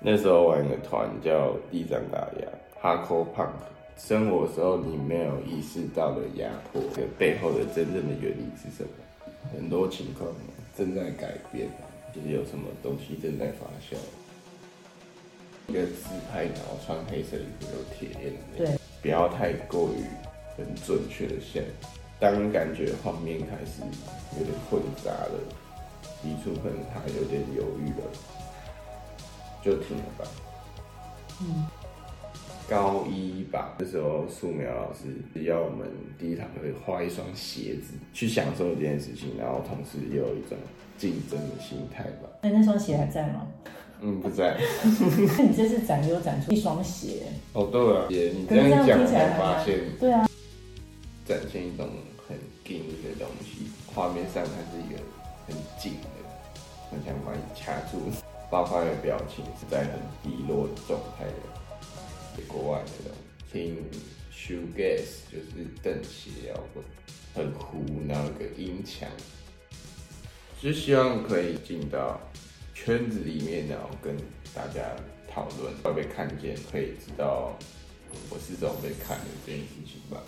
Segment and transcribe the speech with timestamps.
[0.00, 2.48] 那时候玩一个团叫地藏打压
[2.80, 3.50] Hardcore Punk。
[3.98, 8.90] 生活的时候，你没有意识到的压迫，这背后的真正的原理是什么？
[9.54, 10.30] 很多情况
[10.76, 11.66] 正在改变，
[12.14, 13.96] 就是有什么东西正在发酵。
[15.68, 20.04] 一个自拍，然后穿黑色衣服有铁链的那种，对，不要太过于
[20.58, 21.64] 很准确的线。
[22.20, 23.80] 当感觉画面开始
[24.38, 25.40] 有点混杂了，
[26.20, 28.04] 提出可能他有点犹豫了，
[29.66, 30.24] 就停了吧。
[31.42, 31.66] 嗯。
[32.68, 35.04] 高一吧，那时候素描老师
[35.44, 35.86] 要我们
[36.18, 40.58] 第一堂课画一双鞋子，去享受这件事情，然后同时也有一种
[40.98, 42.28] 竞争的心态吧。
[42.42, 43.46] 那那双鞋还在吗？
[44.00, 44.58] 嗯，不在。
[44.82, 47.22] 那 你这次展有展出一双鞋？
[47.52, 50.28] 哦，对了，姐你这样讲才发现，对啊，
[51.24, 51.88] 展现一种
[52.26, 55.00] 很紧的东西，画面上它是一个
[55.46, 56.08] 很紧的，
[56.90, 57.98] 很想把你掐住，
[58.50, 61.32] 爆发的表情是在很低落的状态的。
[62.48, 63.16] 国外那种
[63.50, 63.82] 听
[64.30, 66.84] shoegaze 就是瞪鞋摇滚，
[67.34, 69.08] 很糊，然后一个音墙，
[70.60, 72.20] 就希望可以进到
[72.74, 74.14] 圈子里面，然后跟
[74.54, 74.94] 大家
[75.28, 77.56] 讨论，会被看见，可以知道
[78.28, 80.22] 我是怎么被看的这件事情吧。